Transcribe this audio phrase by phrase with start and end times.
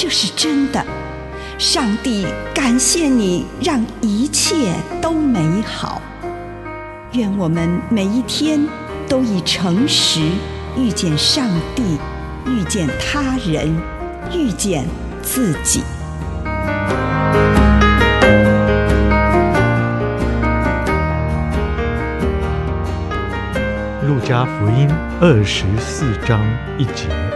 [0.00, 0.80] 这是真的，
[1.58, 6.00] 上帝感谢你，让一切都美好。
[7.14, 8.64] 愿我们每一天
[9.08, 10.20] 都以诚实
[10.76, 11.98] 遇见上帝，
[12.46, 13.76] 遇见他人，
[14.32, 14.86] 遇见
[15.20, 15.82] 自己。
[24.06, 24.88] 路加福音
[25.20, 26.40] 二十四章
[26.78, 27.27] 一节。